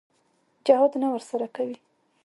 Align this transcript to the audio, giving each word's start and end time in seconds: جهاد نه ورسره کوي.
جهاد 0.65 0.91
نه 1.01 1.07
ورسره 1.13 1.47
کوي. 1.55 1.77